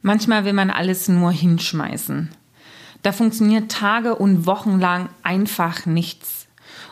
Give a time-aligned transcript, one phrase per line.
[0.00, 2.30] Manchmal will man alles nur hinschmeißen.
[3.02, 6.46] Da funktioniert Tage und Wochen lang einfach nichts.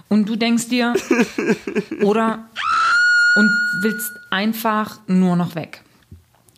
[0.09, 0.95] Und du denkst dir,
[2.03, 2.49] oder
[3.37, 3.51] und
[3.83, 5.83] willst einfach nur noch weg.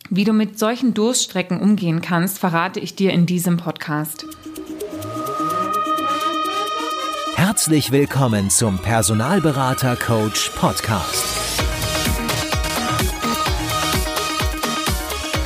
[0.09, 4.25] Wie du mit solchen Durststrecken umgehen kannst, verrate ich dir in diesem Podcast.
[7.35, 11.38] Herzlich willkommen zum Personalberater Coach Podcast.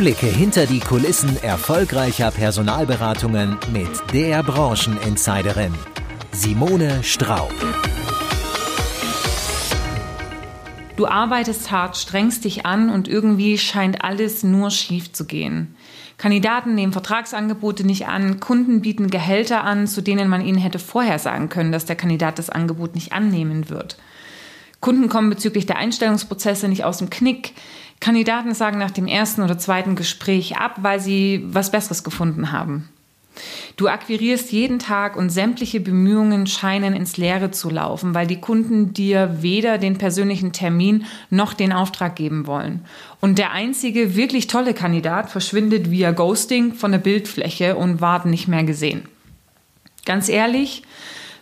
[0.04, 5.73] Blicke hinter die Kulissen erfolgreicher Personalberatungen mit der Brancheninsiderin
[6.34, 7.53] Simone Straub.
[10.98, 15.73] Du arbeitest hart, strengst dich an und irgendwie scheint alles nur schief zu gehen.
[16.17, 21.17] Kandidaten nehmen Vertragsangebote nicht an, Kunden bieten Gehälter an, zu denen man ihnen hätte vorher
[21.17, 23.95] sagen können, dass der Kandidat das Angebot nicht annehmen wird.
[24.84, 27.54] Kunden kommen bezüglich der Einstellungsprozesse nicht aus dem Knick.
[28.03, 32.89] Kandidaten sagen nach dem ersten oder zweiten Gespräch ab, weil sie was Besseres gefunden haben.
[33.77, 38.93] Du akquirierst jeden Tag und sämtliche Bemühungen scheinen ins Leere zu laufen, weil die Kunden
[38.93, 42.84] dir weder den persönlichen Termin noch den Auftrag geben wollen.
[43.21, 48.49] Und der einzige wirklich tolle Kandidat verschwindet via Ghosting von der Bildfläche und ward nicht
[48.49, 49.04] mehr gesehen.
[50.05, 50.84] Ganz ehrlich,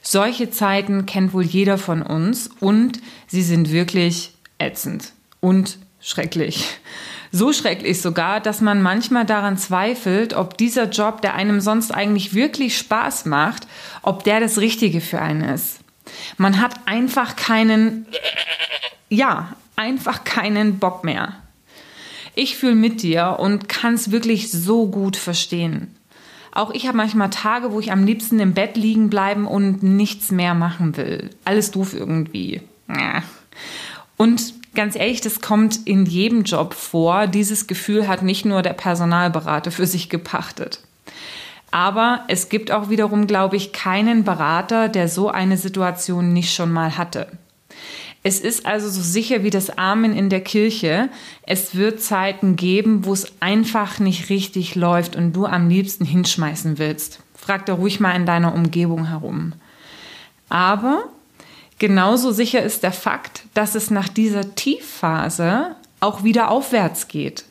[0.04, 6.66] solche Zeiten kennt wohl jeder von uns und sie sind wirklich ätzend und schrecklich.
[7.32, 12.34] So schrecklich sogar, dass man manchmal daran zweifelt, ob dieser Job, der einem sonst eigentlich
[12.34, 13.68] wirklich Spaß macht,
[14.02, 15.80] ob der das Richtige für einen ist.
[16.38, 18.06] Man hat einfach keinen,
[19.08, 21.36] ja, einfach keinen Bock mehr.
[22.36, 25.96] Ich fühle mit dir und kann es wirklich so gut verstehen.
[26.54, 30.32] Auch ich habe manchmal Tage, wo ich am liebsten im Bett liegen bleiben und nichts
[30.32, 31.30] mehr machen will.
[31.46, 32.62] Alles doof irgendwie.
[34.18, 37.28] Und ganz ehrlich, das kommt in jedem Job vor.
[37.28, 40.82] Dieses Gefühl hat nicht nur der Personalberater für sich gepachtet.
[41.72, 46.72] Aber es gibt auch wiederum, glaube ich, keinen Berater, der so eine Situation nicht schon
[46.72, 47.28] mal hatte.
[48.24, 51.10] Es ist also so sicher wie das Amen in der Kirche.
[51.44, 56.78] Es wird Zeiten geben, wo es einfach nicht richtig läuft und du am liebsten hinschmeißen
[56.78, 57.22] willst.
[57.34, 59.54] Frag da ruhig mal in deiner Umgebung herum.
[60.50, 61.06] Aber
[61.82, 67.46] Genauso sicher ist der Fakt, dass es nach dieser Tiefphase auch wieder aufwärts geht.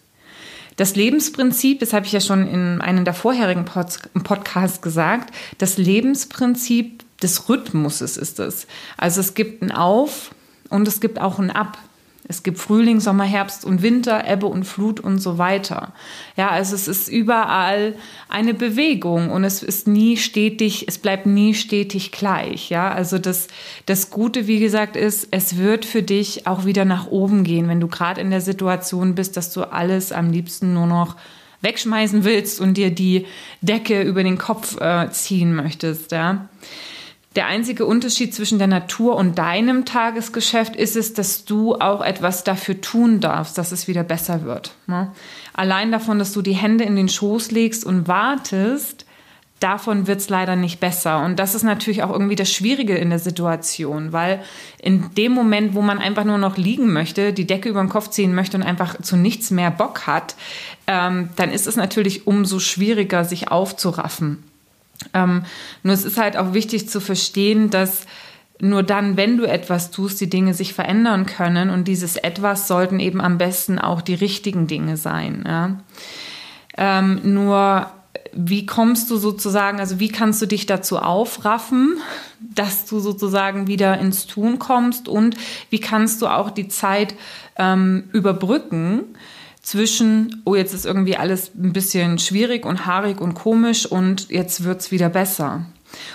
[0.76, 7.02] Das Lebensprinzip, das habe ich ja schon in einem der vorherigen Podcasts gesagt, das Lebensprinzip
[7.20, 8.68] des Rhythmuses ist es.
[8.96, 10.32] Also es gibt ein Auf
[10.68, 11.76] und es gibt auch ein Ab.
[12.30, 15.92] Es gibt Frühling, Sommer, Herbst und Winter, Ebbe und Flut und so weiter.
[16.36, 17.96] Ja, also es ist überall
[18.28, 22.70] eine Bewegung und es ist nie stetig, es bleibt nie stetig gleich.
[22.70, 23.48] Ja, also das,
[23.86, 27.80] das Gute, wie gesagt, ist, es wird für dich auch wieder nach oben gehen, wenn
[27.80, 31.16] du gerade in der Situation bist, dass du alles am liebsten nur noch
[31.62, 33.26] wegschmeißen willst und dir die
[33.60, 36.12] Decke über den Kopf äh, ziehen möchtest.
[36.12, 36.48] Ja.
[37.36, 42.42] Der einzige Unterschied zwischen der Natur und deinem Tagesgeschäft ist es, dass du auch etwas
[42.42, 44.74] dafür tun darfst, dass es wieder besser wird.
[44.88, 45.12] Ne?
[45.52, 49.06] Allein davon, dass du die Hände in den Schoß legst und wartest,
[49.60, 51.24] davon wird es leider nicht besser.
[51.24, 54.42] Und das ist natürlich auch irgendwie das Schwierige in der Situation, weil
[54.82, 58.08] in dem Moment, wo man einfach nur noch liegen möchte, die Decke über den Kopf
[58.08, 60.34] ziehen möchte und einfach zu nichts mehr Bock hat,
[60.88, 64.49] ähm, dann ist es natürlich umso schwieriger, sich aufzuraffen.
[65.14, 65.44] Ähm,
[65.82, 68.06] nur es ist halt auch wichtig zu verstehen, dass
[68.60, 71.70] nur dann, wenn du etwas tust, die Dinge sich verändern können.
[71.70, 75.44] Und dieses etwas sollten eben am besten auch die richtigen Dinge sein.
[75.46, 75.80] Ja?
[76.76, 77.90] Ähm, nur
[78.32, 81.96] wie kommst du sozusagen, also wie kannst du dich dazu aufraffen,
[82.38, 85.36] dass du sozusagen wieder ins Tun kommst und
[85.70, 87.14] wie kannst du auch die Zeit
[87.56, 89.04] ähm, überbrücken,
[89.62, 94.64] zwischen, oh, jetzt ist irgendwie alles ein bisschen schwierig und haarig und komisch und jetzt
[94.64, 95.66] wird es wieder besser.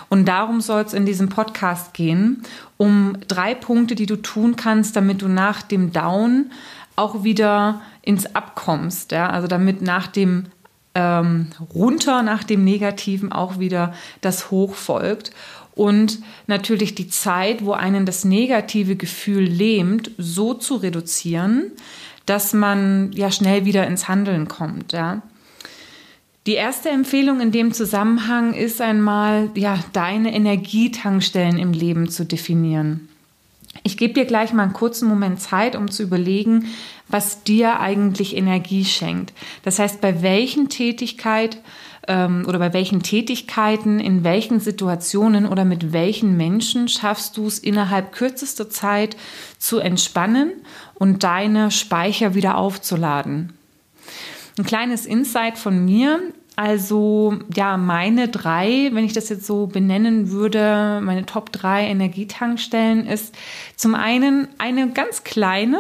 [0.10, 2.44] Und darum soll es in diesem Podcast gehen,
[2.78, 6.52] um drei Punkte, die du tun kannst, damit du nach dem Down
[6.96, 9.12] auch wieder ins Abkommst.
[9.12, 9.30] Ja?
[9.30, 10.46] Also damit nach dem
[10.94, 15.32] ähm, runter, nach dem Negativen auch wieder das Hoch folgt.
[15.76, 21.74] Und natürlich die Zeit, wo einen das negative Gefühl lähmt, so zu reduzieren,
[22.26, 24.94] dass man ja schnell wieder ins Handeln kommt.
[24.94, 25.22] Ja.
[26.48, 33.10] Die erste Empfehlung in dem Zusammenhang ist einmal, ja, deine Energietankstellen im Leben zu definieren.
[33.84, 36.66] Ich gebe dir gleich mal einen kurzen Moment Zeit, um zu überlegen,
[37.08, 39.34] was dir eigentlich Energie schenkt.
[39.64, 41.58] Das heißt, bei welchen Tätigkeit
[42.08, 47.60] ähm, oder bei welchen Tätigkeiten, in welchen Situationen oder mit welchen Menschen schaffst du es
[47.60, 49.16] innerhalb kürzester Zeit
[49.58, 50.52] zu entspannen
[50.94, 53.54] und deine Speicher wieder aufzuladen.
[54.58, 56.20] Ein kleines Insight von mir.
[56.56, 63.06] Also ja, meine drei, wenn ich das jetzt so benennen würde, meine Top drei Energietankstellen
[63.08, 63.36] ist
[63.76, 65.80] zum einen eine ganz kleine,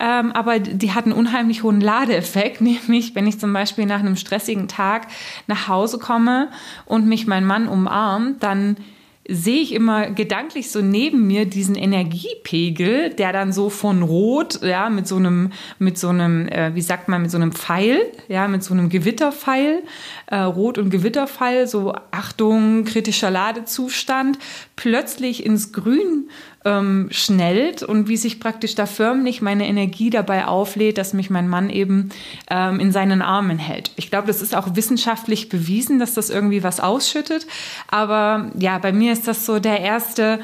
[0.00, 4.16] ähm, aber die hat einen unheimlich hohen Ladeeffekt, nämlich wenn ich zum Beispiel nach einem
[4.16, 5.06] stressigen Tag
[5.46, 6.48] nach Hause komme
[6.84, 8.76] und mich mein Mann umarmt, dann
[9.28, 14.90] sehe ich immer gedanklich so neben mir diesen Energiepegel, der dann so von Rot, ja,
[14.90, 18.48] mit so einem, mit so einem, äh, wie sagt man, mit so einem Pfeil, ja,
[18.48, 19.84] mit so einem Gewitterpfeil,
[20.26, 24.38] äh, Rot- und Gewitterpfeil, so Achtung, kritischer Ladezustand,
[24.74, 26.28] plötzlich ins Grün
[26.64, 31.48] ähm, schnellt und wie sich praktisch da förmlich meine Energie dabei auflädt, dass mich mein
[31.48, 32.10] Mann eben
[32.50, 33.90] ähm, in seinen Armen hält.
[33.96, 37.46] Ich glaube, das ist auch wissenschaftlich bewiesen, dass das irgendwie was ausschüttet.
[37.88, 40.40] Aber ja, bei mir ist das so der erste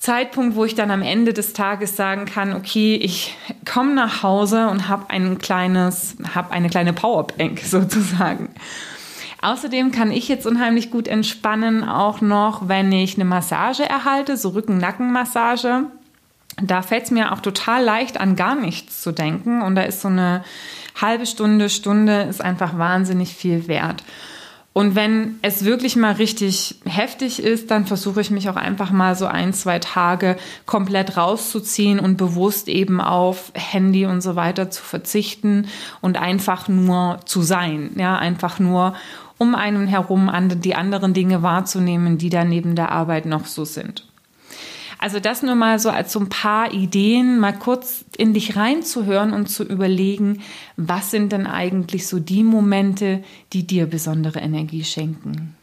[0.00, 3.36] Zeitpunkt, wo ich dann am Ende des Tages sagen kann, okay, ich
[3.70, 8.48] komme nach Hause und habe ein kleines, habe eine kleine Powerbank sozusagen.
[9.42, 14.50] Außerdem kann ich jetzt unheimlich gut entspannen, auch noch, wenn ich eine Massage erhalte, so
[14.50, 15.84] Rücken-Nacken-Massage.
[16.62, 19.62] Da fällt es mir auch total leicht an, gar nichts zu denken.
[19.62, 20.44] Und da ist so eine
[21.00, 24.04] halbe Stunde, Stunde ist einfach wahnsinnig viel wert.
[24.72, 29.16] Und wenn es wirklich mal richtig heftig ist, dann versuche ich mich auch einfach mal
[29.16, 34.82] so ein, zwei Tage komplett rauszuziehen und bewusst eben auf Handy und so weiter zu
[34.82, 35.66] verzichten
[36.00, 37.90] und einfach nur zu sein.
[37.96, 38.94] Ja, einfach nur
[39.40, 44.06] um einen herum die anderen Dinge wahrzunehmen, die da neben der Arbeit noch so sind.
[44.98, 49.32] Also das nur mal so als so ein paar Ideen, mal kurz in dich reinzuhören
[49.32, 50.42] und zu überlegen,
[50.76, 55.56] was sind denn eigentlich so die Momente, die dir besondere Energie schenken.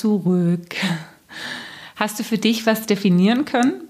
[0.00, 0.76] Zurück.
[1.96, 3.82] Hast du für dich was definieren können?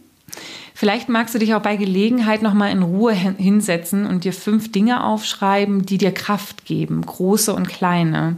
[0.74, 4.72] Vielleicht magst du dich auch bei Gelegenheit noch mal in Ruhe hinsetzen und dir fünf
[4.72, 8.36] Dinge aufschreiben, die dir Kraft geben, große und kleine.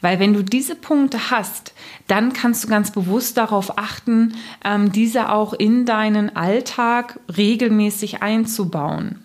[0.00, 1.72] Weil wenn du diese Punkte hast,
[2.06, 4.34] dann kannst du ganz bewusst darauf achten,
[4.64, 9.22] ähm, diese auch in deinen Alltag regelmäßig einzubauen.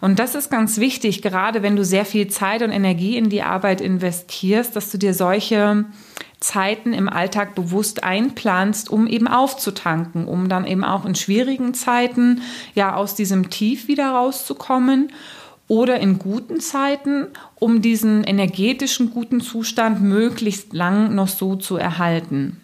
[0.00, 3.42] Und das ist ganz wichtig, gerade wenn du sehr viel Zeit und Energie in die
[3.42, 5.84] Arbeit investierst, dass du dir solche
[6.42, 12.42] Zeiten im Alltag bewusst einplanst, um eben aufzutanken, um dann eben auch in schwierigen Zeiten
[12.74, 15.12] ja aus diesem Tief wieder rauszukommen
[15.68, 17.28] oder in guten Zeiten,
[17.58, 22.61] um diesen energetischen guten Zustand möglichst lang noch so zu erhalten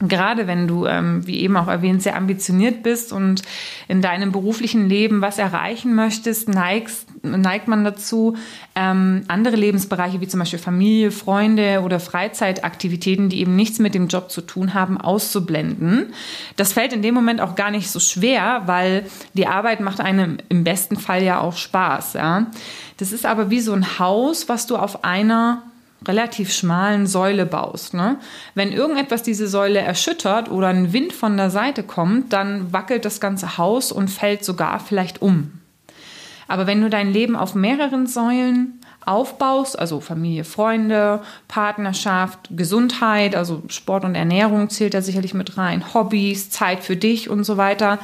[0.00, 3.42] gerade wenn du, ähm, wie eben auch erwähnt, sehr ambitioniert bist und
[3.88, 8.36] in deinem beruflichen Leben was erreichen möchtest, neigst, neigt man dazu,
[8.74, 14.08] ähm, andere Lebensbereiche wie zum Beispiel Familie, Freunde oder Freizeitaktivitäten, die eben nichts mit dem
[14.08, 16.12] Job zu tun haben, auszublenden.
[16.56, 19.04] Das fällt in dem Moment auch gar nicht so schwer, weil
[19.34, 22.14] die Arbeit macht einem im besten Fall ja auch Spaß.
[22.14, 22.46] Ja?
[22.96, 25.69] Das ist aber wie so ein Haus, was du auf einer
[26.06, 27.94] relativ schmalen Säule baust.
[27.94, 28.18] Ne?
[28.54, 33.20] Wenn irgendetwas diese Säule erschüttert oder ein Wind von der Seite kommt, dann wackelt das
[33.20, 35.52] ganze Haus und fällt sogar vielleicht um.
[36.48, 43.62] Aber wenn du dein Leben auf mehreren Säulen aufbaust, also Familie, Freunde, Partnerschaft, Gesundheit, also
[43.68, 47.98] Sport und Ernährung zählt da sicherlich mit rein, Hobbys, Zeit für dich und so weiter,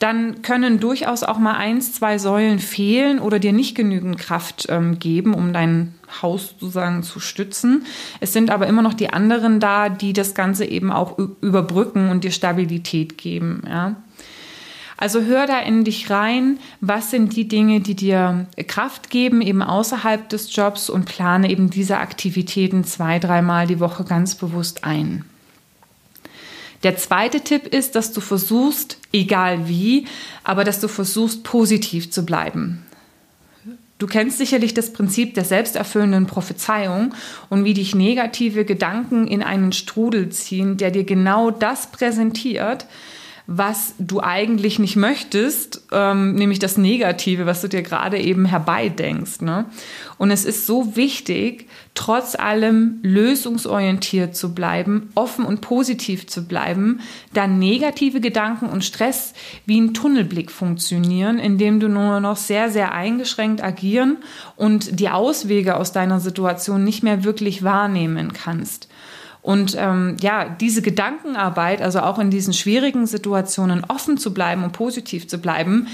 [0.00, 4.98] dann können durchaus auch mal eins, zwei Säulen fehlen oder dir nicht genügend Kraft ähm,
[4.98, 7.84] geben, um dein Haus sozusagen zu stützen.
[8.18, 12.24] Es sind aber immer noch die anderen da, die das Ganze eben auch überbrücken und
[12.24, 13.62] dir Stabilität geben.
[13.68, 13.96] Ja.
[15.00, 19.62] Also hör da in dich rein, was sind die Dinge, die dir Kraft geben, eben
[19.62, 25.24] außerhalb des Jobs und plane eben diese Aktivitäten zwei, dreimal die Woche ganz bewusst ein.
[26.82, 30.06] Der zweite Tipp ist, dass du versuchst, egal wie,
[30.44, 32.84] aber dass du versuchst, positiv zu bleiben.
[33.98, 37.14] Du kennst sicherlich das Prinzip der selbsterfüllenden Prophezeiung
[37.48, 42.84] und wie dich negative Gedanken in einen Strudel ziehen, der dir genau das präsentiert,
[43.52, 49.42] was du eigentlich nicht möchtest, ähm, nämlich das Negative, was du dir gerade eben herbeidenkst.
[49.42, 49.64] Ne?
[50.18, 57.00] Und es ist so wichtig, trotz allem lösungsorientiert zu bleiben, offen und positiv zu bleiben,
[57.32, 59.34] da negative Gedanken und Stress
[59.66, 64.18] wie ein Tunnelblick funktionieren, indem du nur noch sehr, sehr eingeschränkt agieren
[64.54, 68.89] und die Auswege aus deiner Situation nicht mehr wirklich wahrnehmen kannst.
[69.42, 74.72] Und ähm, ja, diese Gedankenarbeit, also auch in diesen schwierigen Situationen offen zu bleiben und
[74.72, 75.88] positiv zu bleiben,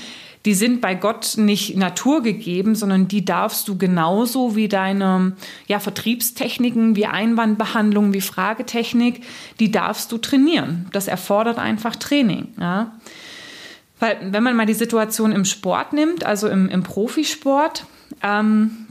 [0.46, 5.32] die sind bei Gott nicht naturgegeben, sondern die darfst du genauso wie deine
[5.66, 9.22] ja, Vertriebstechniken, wie Einwandbehandlung, wie Fragetechnik,
[9.58, 10.86] die darfst du trainieren.
[10.92, 12.48] Das erfordert einfach Training.
[12.60, 12.92] Ja.
[13.98, 17.84] Weil, wenn man mal die Situation im Sport nimmt, also im, im Profisport,
[18.22, 18.85] ähm,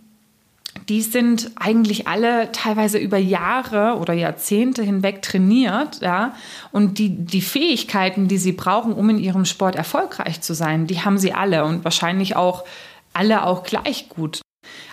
[0.89, 6.36] die sind eigentlich alle teilweise über Jahre oder Jahrzehnte hinweg trainiert, ja.
[6.72, 11.01] Und die, die Fähigkeiten, die sie brauchen, um in ihrem Sport erfolgreich zu sein, die
[11.01, 12.65] haben sie alle und wahrscheinlich auch
[13.13, 14.42] alle auch gleich gut.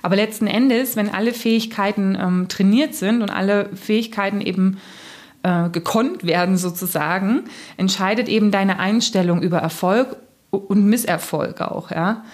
[0.02, 4.78] Aber letzten Endes, wenn alle Fähigkeiten ähm, trainiert sind und alle Fähigkeiten eben
[5.42, 7.44] äh, gekonnt werden sozusagen,
[7.76, 10.16] entscheidet eben deine Einstellung über Erfolg
[10.50, 12.24] und Misserfolg auch, ja.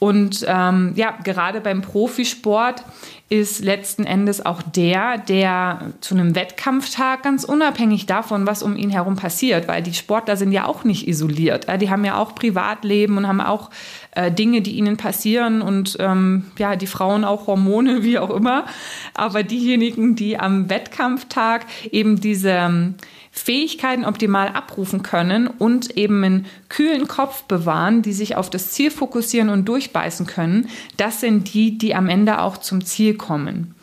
[0.00, 2.82] Und ähm, ja, gerade beim Profisport
[3.28, 8.90] ist letzten Endes auch der, der zu einem Wettkampftag ganz unabhängig davon, was um ihn
[8.90, 11.66] herum passiert, weil die Sportler sind ja auch nicht isoliert.
[11.80, 13.70] Die haben ja auch Privatleben und haben auch
[14.12, 18.66] äh, Dinge, die ihnen passieren und ähm, ja, die Frauen auch Hormone, wie auch immer.
[19.14, 22.94] Aber diejenigen, die am Wettkampftag eben diese ähm,
[23.30, 28.90] Fähigkeiten optimal abrufen können und eben einen kühlen Kopf bewahren, die sich auf das Ziel
[28.90, 33.74] fokussieren und durchbeißen können, das sind die, die am Ende auch zum Ziel kommen.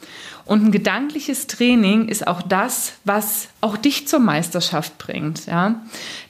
[0.47, 5.45] Und ein gedankliches Training ist auch das, was auch dich zur Meisterschaft bringt.
[5.45, 5.81] Ja?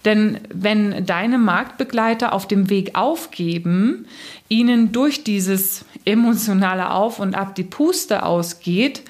[0.05, 4.07] Denn wenn deine Marktbegleiter auf dem Weg aufgeben,
[4.49, 9.03] ihnen durch dieses emotionale Auf und Ab die Puste ausgeht,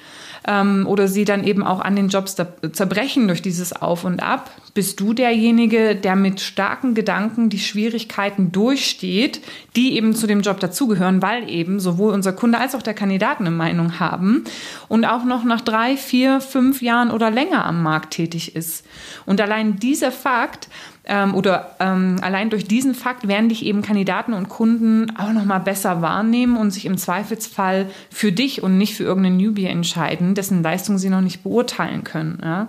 [0.48, 2.34] ähm, oder sie dann eben auch an den Jobs
[2.72, 8.50] zerbrechen durch dieses Auf und Ab, bist du derjenige, der mit starken Gedanken die Schwierigkeiten
[8.50, 9.42] durchsteht,
[9.76, 13.40] die eben zu dem Job dazugehören, weil eben sowohl unser Kunde als auch der Kandidat
[13.40, 14.44] eine Meinung haben
[14.88, 18.86] und auch noch nach drei, vier, fünf Jahren oder länger am Markt tätig ist.
[19.26, 20.68] Und allein dieser Fakt
[21.08, 25.44] ähm, oder ähm, allein durch diesen Fakt werden dich eben Kandidaten und Kunden auch noch
[25.44, 30.34] mal besser wahrnehmen und sich im Zweifelsfall für dich und nicht für irgendeinen Newbie entscheiden,
[30.34, 32.38] dessen Leistung sie noch nicht beurteilen können.
[32.42, 32.68] Ja?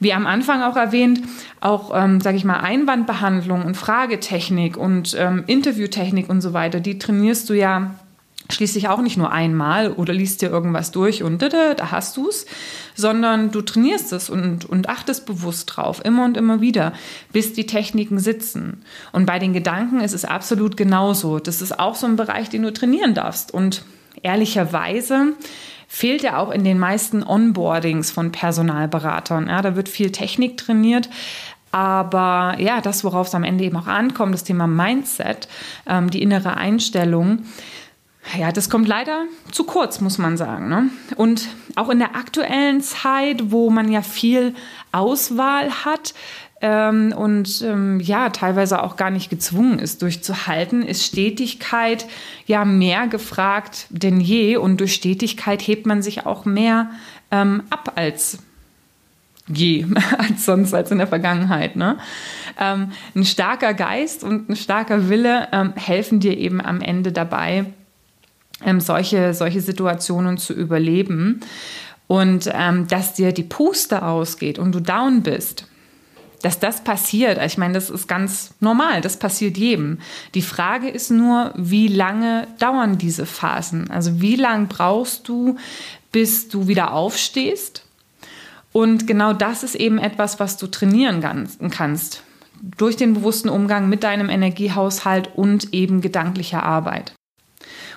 [0.00, 1.20] Wie am Anfang auch erwähnt,
[1.60, 6.98] auch, ähm, sage ich mal, Einwandbehandlung und Fragetechnik und ähm, Interviewtechnik und so weiter, die
[6.98, 7.94] trainierst du ja
[8.50, 12.46] schließlich auch nicht nur einmal oder liest dir irgendwas durch und da, da hast du's,
[12.94, 16.92] sondern du trainierst es und, und achtest bewusst drauf, immer und immer wieder,
[17.32, 18.82] bis die Techniken sitzen.
[19.12, 21.38] Und bei den Gedanken ist es absolut genauso.
[21.38, 23.52] Das ist auch so ein Bereich, den du trainieren darfst.
[23.52, 23.84] Und
[24.22, 25.34] ehrlicherweise
[25.86, 29.48] fehlt ja auch in den meisten Onboardings von Personalberatern.
[29.48, 31.08] Ja, da wird viel Technik trainiert,
[31.70, 35.48] aber ja, das, worauf es am Ende eben auch ankommt, das Thema Mindset,
[35.86, 37.44] ähm, die innere Einstellung,
[38.36, 40.68] ja, das kommt leider zu kurz, muss man sagen.
[40.68, 40.90] Ne?
[41.16, 44.54] Und auch in der aktuellen Zeit, wo man ja viel
[44.92, 46.14] Auswahl hat
[46.60, 52.06] ähm, und ähm, ja, teilweise auch gar nicht gezwungen ist, durchzuhalten, ist Stetigkeit
[52.46, 54.56] ja mehr gefragt denn je.
[54.56, 56.90] Und durch Stetigkeit hebt man sich auch mehr
[57.30, 58.38] ähm, ab als
[59.46, 59.86] je,
[60.18, 61.76] als sonst, als in der Vergangenheit.
[61.76, 61.98] Ne?
[62.58, 67.66] Ähm, ein starker Geist und ein starker Wille ähm, helfen dir eben am Ende dabei,
[68.64, 71.40] ähm, solche, solche Situationen zu überleben.
[72.06, 75.66] Und ähm, dass dir die Puste ausgeht und du down bist,
[76.42, 79.98] dass das passiert, ich meine, das ist ganz normal, das passiert jedem.
[80.34, 83.90] Die Frage ist nur, wie lange dauern diese Phasen?
[83.90, 85.56] Also wie lange brauchst du,
[86.12, 87.84] bis du wieder aufstehst?
[88.72, 91.20] Und genau das ist eben etwas, was du trainieren
[91.70, 92.22] kannst.
[92.76, 97.17] Durch den bewussten Umgang mit deinem Energiehaushalt und eben gedanklicher Arbeit.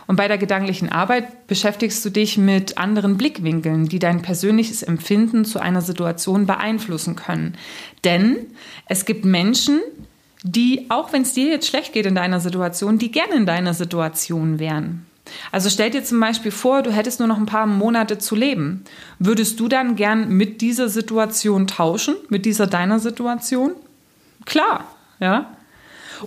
[0.07, 5.45] Und bei der gedanklichen Arbeit beschäftigst du dich mit anderen Blickwinkeln, die dein persönliches Empfinden
[5.45, 7.55] zu einer Situation beeinflussen können.
[8.03, 8.37] Denn
[8.87, 9.81] es gibt Menschen,
[10.43, 13.73] die, auch wenn es dir jetzt schlecht geht in deiner Situation, die gerne in deiner
[13.73, 15.05] Situation wären.
[15.51, 18.83] Also stell dir zum Beispiel vor, du hättest nur noch ein paar Monate zu leben.
[19.19, 23.73] Würdest du dann gern mit dieser Situation tauschen, mit dieser deiner Situation?
[24.45, 24.85] Klar,
[25.19, 25.51] ja.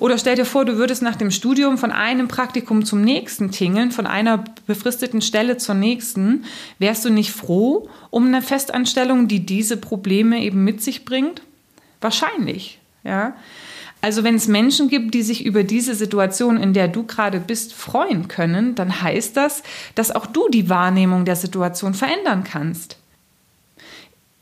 [0.00, 3.90] Oder stell dir vor, du würdest nach dem Studium von einem Praktikum zum nächsten tingeln,
[3.90, 6.44] von einer befristeten Stelle zur nächsten.
[6.78, 11.42] Wärst du nicht froh um eine Festanstellung, die diese Probleme eben mit sich bringt?
[12.00, 13.34] Wahrscheinlich, ja.
[14.00, 17.72] Also wenn es Menschen gibt, die sich über diese Situation, in der du gerade bist,
[17.72, 19.62] freuen können, dann heißt das,
[19.94, 22.98] dass auch du die Wahrnehmung der Situation verändern kannst.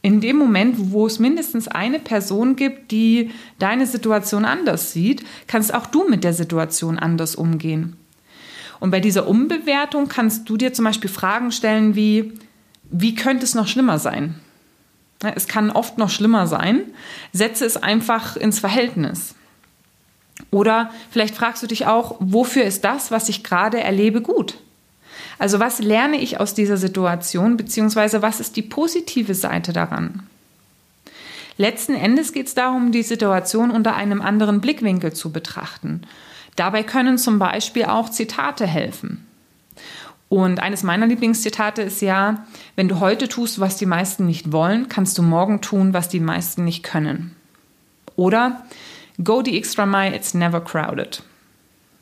[0.03, 3.31] In dem Moment, wo es mindestens eine Person gibt, die
[3.61, 7.97] deine Situation anders sieht, kannst auch du mit der Situation anders umgehen.
[8.81, 12.33] Und bei dieser Umbewertung kannst du dir zum Beispiel Fragen stellen wie,
[12.91, 14.35] wie könnte es noch schlimmer sein?
[15.37, 16.81] Es kann oft noch schlimmer sein.
[17.33, 19.37] Setze es einfach ins Verhältnis.
[20.51, 24.59] Oder vielleicht fragst du dich auch, wofür ist das, was ich gerade erlebe, gut?
[25.39, 30.23] Also was lerne ich aus dieser Situation, beziehungsweise was ist die positive Seite daran?
[31.57, 36.03] Letzten Endes geht es darum, die Situation unter einem anderen Blickwinkel zu betrachten.
[36.57, 39.27] Dabei können zum Beispiel auch Zitate helfen.
[40.29, 44.89] Und eines meiner Lieblingszitate ist ja, wenn du heute tust, was die meisten nicht wollen,
[44.89, 47.37] kannst du morgen tun, was die meisten nicht können.
[48.17, 48.63] Oder
[49.23, 51.23] Go the extra mile, it's never crowded.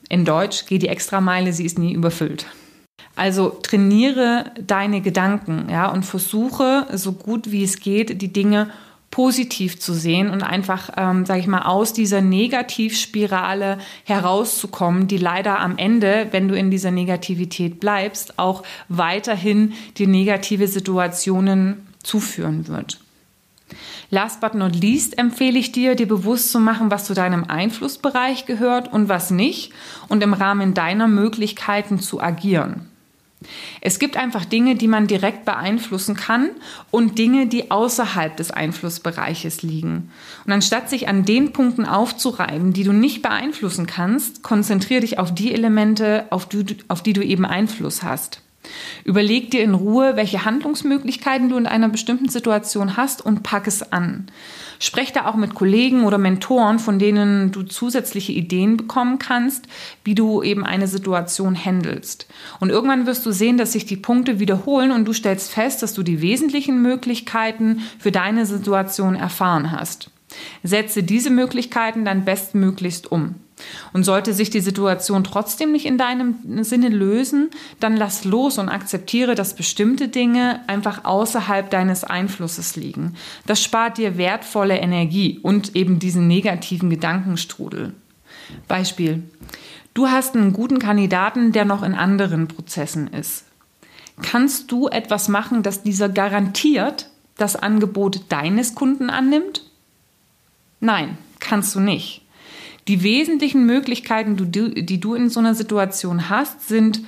[0.08, 2.46] In Deutsch, geh die extra Meile, sie ist nie überfüllt.
[3.16, 8.71] Also trainiere deine Gedanken, ja, und versuche so gut wie es geht, die Dinge
[9.11, 15.59] positiv zu sehen und einfach, ähm, sage ich mal, aus dieser Negativspirale herauszukommen, die leider
[15.59, 23.00] am Ende, wenn du in dieser Negativität bleibst, auch weiterhin die negative Situationen zuführen wird.
[24.10, 28.44] Last but not least empfehle ich dir, dir bewusst zu machen, was zu deinem Einflussbereich
[28.44, 29.72] gehört und was nicht
[30.08, 32.90] und im Rahmen deiner Möglichkeiten zu agieren.
[33.80, 36.50] Es gibt einfach Dinge, die man direkt beeinflussen kann
[36.90, 40.10] und Dinge, die außerhalb des Einflussbereiches liegen.
[40.44, 45.34] Und anstatt sich an den Punkten aufzureiben, die du nicht beeinflussen kannst, konzentriere dich auf
[45.34, 48.42] die Elemente, auf die, auf die du eben Einfluss hast.
[49.04, 53.92] Überleg dir in Ruhe, welche Handlungsmöglichkeiten du in einer bestimmten Situation hast und pack es
[53.92, 54.26] an.
[54.78, 59.66] Sprech da auch mit Kollegen oder Mentoren, von denen du zusätzliche Ideen bekommen kannst,
[60.04, 62.26] wie du eben eine Situation handelst.
[62.60, 65.94] Und irgendwann wirst du sehen, dass sich die Punkte wiederholen und du stellst fest, dass
[65.94, 70.10] du die wesentlichen Möglichkeiten für deine Situation erfahren hast.
[70.62, 73.34] Setze diese Möglichkeiten dann bestmöglichst um.
[73.92, 77.50] Und sollte sich die Situation trotzdem nicht in deinem Sinne lösen,
[77.80, 83.14] dann lass los und akzeptiere, dass bestimmte Dinge einfach außerhalb deines Einflusses liegen.
[83.46, 87.94] Das spart dir wertvolle Energie und eben diesen negativen Gedankenstrudel.
[88.68, 89.23] Beispiel.
[89.94, 93.44] Du hast einen guten Kandidaten, der noch in anderen Prozessen ist.
[94.23, 99.62] Kannst du etwas machen, dass dieser garantiert das Angebot deines Kunden annimmt?
[100.80, 102.23] Nein, kannst du nicht.
[102.88, 107.02] Die wesentlichen Möglichkeiten, die du in so einer Situation hast, sind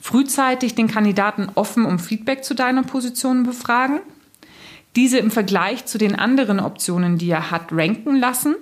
[0.00, 4.00] frühzeitig den Kandidaten offen um Feedback zu deiner Position befragen,
[4.96, 8.56] diese im Vergleich zu den anderen Optionen, die er hat, ranken lassen,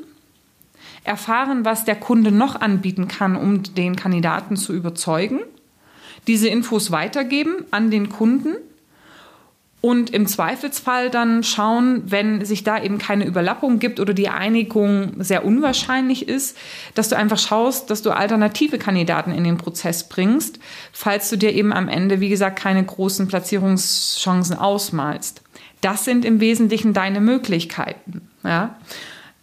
[1.03, 5.41] erfahren, was der Kunde noch anbieten kann, um den Kandidaten zu überzeugen,
[6.27, 8.57] diese Infos weitergeben an den Kunden
[9.81, 15.15] und im Zweifelsfall dann schauen, wenn sich da eben keine Überlappung gibt oder die Einigung
[15.19, 16.57] sehr unwahrscheinlich ist,
[16.95, 20.59] dass du einfach schaust, dass du alternative Kandidaten in den Prozess bringst,
[20.93, 25.43] falls du dir eben am Ende, wie gesagt, keine großen Platzierungschancen ausmalst.
[25.81, 28.29] Das sind im Wesentlichen deine Möglichkeiten.
[28.45, 28.77] Ja?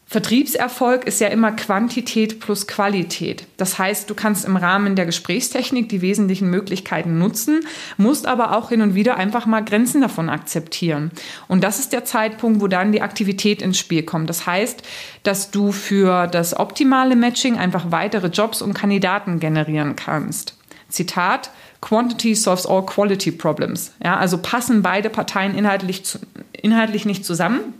[0.10, 3.46] Vertriebserfolg ist ja immer Quantität plus Qualität.
[3.58, 7.60] Das heißt, du kannst im Rahmen der Gesprächstechnik die wesentlichen Möglichkeiten nutzen,
[7.98, 11.12] musst aber auch hin und wieder einfach mal Grenzen davon akzeptieren.
[11.50, 14.30] Und das ist der Zeitpunkt, wo dann die Aktivität ins Spiel kommt.
[14.30, 14.82] Das heißt,
[15.24, 20.56] dass du für das optimale Matching einfach weitere Jobs und Kandidaten generieren kannst.
[20.88, 23.92] Zitat, Quantity solves all quality problems.
[24.02, 26.02] Ja, also passen beide Parteien inhaltlich,
[26.54, 27.74] inhaltlich nicht zusammen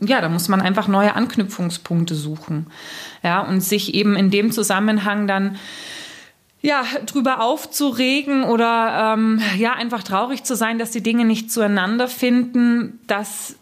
[0.00, 2.66] ja, da muss man einfach neue Anknüpfungspunkte suchen.
[3.22, 5.56] Ja, und sich eben in dem Zusammenhang dann
[6.62, 12.08] ja, drüber aufzuregen oder ähm, ja, einfach traurig zu sein, dass die Dinge nicht zueinander
[12.08, 13.56] finden, das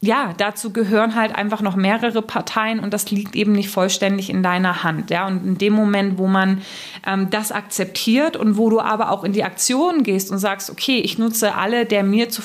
[0.00, 4.42] ja, dazu gehören halt einfach noch mehrere Parteien und das liegt eben nicht vollständig in
[4.42, 5.10] deiner Hand.
[5.10, 6.62] Ja, und in dem Moment, wo man
[7.06, 10.98] ähm, das akzeptiert und wo du aber auch in die Aktion gehst und sagst, okay,
[10.98, 12.42] ich nutze alle der mir zu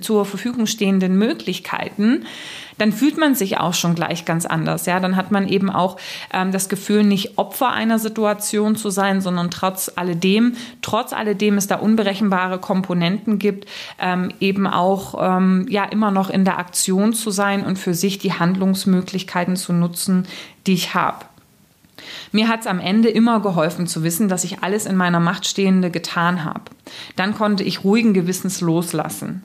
[0.00, 2.24] zur Verfügung stehenden Möglichkeiten,
[2.78, 4.86] dann fühlt man sich auch schon gleich ganz anders.
[4.86, 5.96] Ja, dann hat man eben auch
[6.32, 11.66] ähm, das Gefühl, nicht Opfer einer Situation zu sein, sondern trotz alledem, trotz alledem es
[11.66, 13.66] da unberechenbare Komponenten gibt,
[13.98, 18.18] ähm, eben auch ähm, ja immer noch in der Aktion zu sein und für sich
[18.18, 20.26] die Handlungsmöglichkeiten zu nutzen,
[20.66, 21.24] die ich habe.
[22.32, 25.46] Mir hat es am Ende immer geholfen zu wissen, dass ich alles in meiner Macht
[25.46, 26.62] Stehende getan habe.
[27.16, 29.42] Dann konnte ich ruhigen Gewissens loslassen.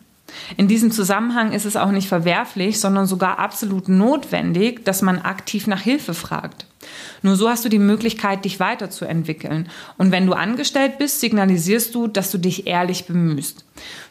[0.58, 5.67] In diesem Zusammenhang ist es auch nicht verwerflich, sondern sogar absolut notwendig, dass man aktiv
[5.67, 6.65] nach Hilfe fragt.
[7.22, 9.70] Nur so hast du die Möglichkeit, dich weiterzuentwickeln.
[9.98, 13.63] Und wenn du angestellt bist, signalisierst du, dass du dich ehrlich bemühst.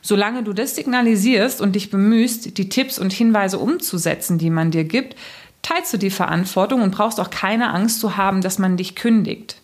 [0.03, 4.85] Solange du das signalisierst und dich bemühst, die Tipps und Hinweise umzusetzen, die man dir
[4.85, 5.17] gibt,
[5.63, 9.57] teilst du die Verantwortung und brauchst auch keine Angst zu haben, dass man dich kündigt.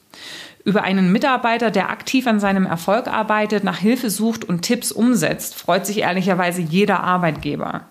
[0.67, 5.55] Über einen Mitarbeiter, der aktiv an seinem Erfolg arbeitet, nach Hilfe sucht und Tipps umsetzt,
[5.55, 7.83] freut sich ehrlicherweise jeder Arbeitgeber.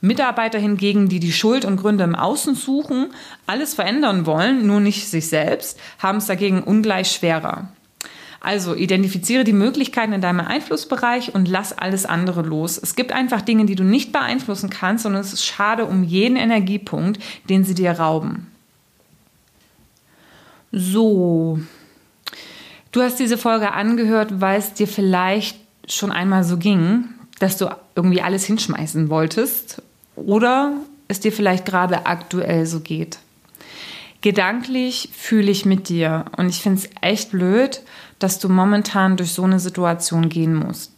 [0.00, 3.12] Mitarbeiter hingegen, die die Schuld und Gründe im Außen suchen,
[3.46, 7.68] alles verändern wollen, nur nicht sich selbst, haben es dagegen ungleich schwerer.
[8.40, 12.80] Also identifiziere die Möglichkeiten in deinem Einflussbereich und lass alles andere los.
[12.82, 16.36] Es gibt einfach Dinge, die du nicht beeinflussen kannst und es ist schade um jeden
[16.36, 18.48] Energiepunkt, den sie dir rauben.
[20.72, 21.60] So,
[22.92, 27.04] du hast diese Folge angehört, weil es dir vielleicht schon einmal so ging,
[27.38, 29.82] dass du irgendwie alles hinschmeißen wolltest
[30.16, 30.72] oder
[31.08, 33.18] es dir vielleicht gerade aktuell so geht.
[34.20, 37.82] Gedanklich fühle ich mit dir und ich finde es echt blöd,
[38.18, 40.92] dass du momentan durch so eine Situation gehen musst.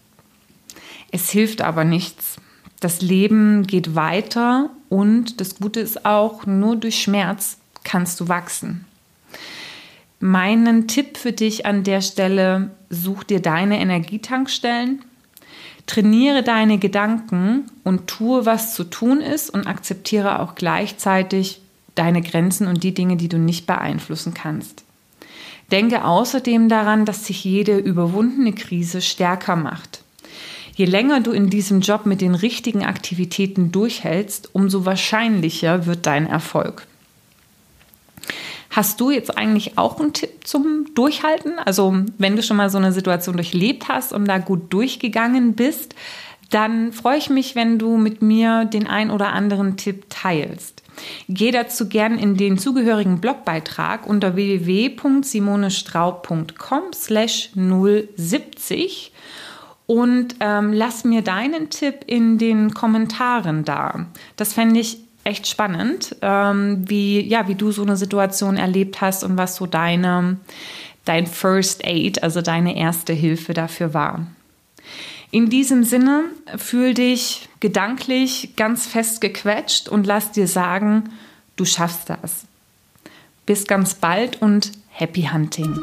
[1.11, 2.37] Es hilft aber nichts.
[2.81, 8.87] Das Leben geht weiter und das Gute ist auch, nur durch Schmerz kannst du wachsen.
[10.23, 15.03] Meinen Tipp für dich an der Stelle, such dir deine Energietankstellen,
[15.87, 21.63] trainiere deine Gedanken und tue, was zu tun ist und akzeptiere auch gleichzeitig
[21.95, 24.85] deine Grenzen und die Dinge, die du nicht beeinflussen kannst.
[25.73, 30.03] Denke außerdem daran, dass sich jede überwundene Krise stärker macht.
[30.75, 36.27] Je länger du in diesem Job mit den richtigen Aktivitäten durchhältst, umso wahrscheinlicher wird dein
[36.27, 36.87] Erfolg.
[38.71, 41.59] Hast du jetzt eigentlich auch einen Tipp zum Durchhalten?
[41.59, 45.97] Also wenn du schon mal so eine Situation durchlebt hast und da gut durchgegangen bist,
[46.51, 50.85] dann freue ich mich, wenn du mit mir den ein oder anderen Tipp teilst.
[51.29, 59.13] Geh dazu gern in den zugehörigen Blogbeitrag unter www.simonestraub.com slash 070
[59.87, 64.07] und ähm, lass mir deinen Tipp in den Kommentaren da.
[64.37, 69.25] Das fände ich echt spannend, ähm, wie, ja, wie du so eine Situation erlebt hast
[69.25, 70.39] und was so deine,
[71.05, 74.27] dein First Aid, also deine erste Hilfe dafür war.
[75.31, 76.25] In diesem Sinne,
[76.57, 81.11] fühl dich gedanklich ganz fest gequetscht und lass dir sagen,
[81.57, 82.47] du schaffst das.
[83.47, 85.79] Bis ganz bald und happy hunting.